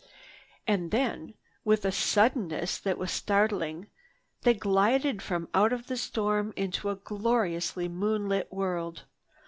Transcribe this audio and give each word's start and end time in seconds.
And 0.65 0.89
then, 0.89 1.35
with 1.63 1.85
a 1.85 1.91
suddenness 1.91 2.79
that 2.79 2.97
was 2.97 3.11
startling, 3.11 3.85
they 4.41 4.55
glided 4.55 5.21
from 5.21 5.47
out 5.53 5.71
the 5.85 5.95
storm 5.95 6.53
into 6.55 6.89
a 6.89 6.95
gloriously 6.95 7.87
moonlit 7.87 8.51
world. 8.51 9.03